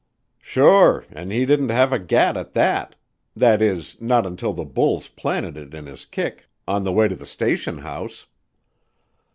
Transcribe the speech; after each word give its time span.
"Sure, 0.41 1.05
and 1.11 1.31
he 1.31 1.45
didn't 1.45 1.69
have 1.69 1.93
a 1.93 1.99
gat 1.99 2.35
at 2.35 2.53
that 2.53 2.95
that 3.35 3.61
is, 3.61 4.01
not 4.01 4.25
until 4.25 4.51
the 4.51 4.65
bulls 4.65 5.07
planted 5.09 5.55
it 5.57 5.75
in 5.75 5.85
his 5.85 6.05
kick 6.05 6.49
on 6.67 6.83
the 6.83 6.91
way 6.91 7.07
to 7.07 7.15
the 7.15 7.27
station 7.27 7.77
house." 7.77 8.25